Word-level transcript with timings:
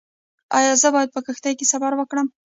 ایا 0.57 0.71
زه 0.81 0.89
باید 0.95 1.13
په 1.15 1.19
کښتۍ 1.25 1.53
کې 1.59 1.65
سفر 1.73 1.91
وکړم؟ 1.97 2.27